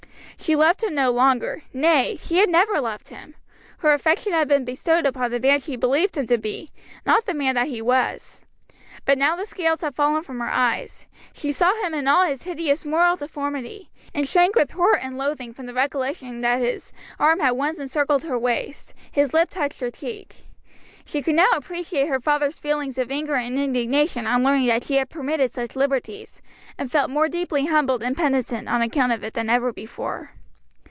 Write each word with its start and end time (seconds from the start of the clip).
She 0.37 0.55
loved 0.55 0.81
him 0.81 0.95
no 0.95 1.11
longer; 1.11 1.61
nay, 1.71 2.17
she 2.19 2.37
had 2.39 2.49
never 2.49 2.81
loved 2.81 3.09
him; 3.09 3.35
her 3.77 3.93
affection 3.93 4.33
had 4.33 4.47
been 4.47 4.65
bestowed 4.65 5.05
upon 5.05 5.29
the 5.29 5.39
man 5.39 5.59
she 5.59 5.75
believed 5.75 6.17
him 6.17 6.25
to 6.25 6.37
be, 6.39 6.71
not 7.05 7.27
the 7.27 7.35
man 7.35 7.53
that 7.53 7.67
he 7.67 7.79
was. 7.79 8.41
But 9.05 9.19
now 9.19 9.35
the 9.35 9.45
scales 9.45 9.81
had 9.81 9.93
fallen 9.93 10.23
from 10.23 10.39
her 10.39 10.49
eyes, 10.49 11.05
she 11.31 11.51
saw 11.51 11.79
him 11.83 11.93
in 11.93 12.07
all 12.07 12.25
his 12.25 12.41
hideous 12.41 12.85
moral 12.85 13.17
deformity, 13.17 13.91
and 14.15 14.27
shrank 14.27 14.55
with 14.55 14.71
horror 14.71 14.97
and 14.97 15.15
loathing 15.15 15.53
from 15.53 15.67
the 15.67 15.75
recollection 15.75 16.41
that 16.41 16.59
his 16.59 16.91
arm 17.19 17.39
had 17.39 17.51
once 17.51 17.79
encircled 17.79 18.23
her 18.23 18.37
waist, 18.39 18.95
his 19.11 19.35
lip 19.35 19.51
touched 19.51 19.79
her 19.79 19.91
cheek. 19.91 20.47
She 21.03 21.23
could 21.23 21.35
now 21.35 21.49
appreciate 21.53 22.07
her 22.07 22.21
father's 22.21 22.59
feelings 22.59 22.97
of 22.99 23.11
anger 23.11 23.33
and 23.33 23.59
indignation 23.59 24.27
on 24.27 24.43
learning 24.43 24.67
that 24.67 24.83
she 24.83 24.95
had 24.95 25.09
permitted 25.09 25.51
such 25.51 25.75
liberties, 25.75 26.43
and 26.77 26.91
felt 26.91 27.09
more 27.09 27.27
deeply 27.27 27.65
humbled 27.65 28.03
and 28.03 28.15
penitent 28.15 28.69
on 28.69 28.81
account 28.83 29.11
of 29.11 29.23
it 29.23 29.33
than 29.33 29.49
ever 29.49 29.73
before. 29.73 30.33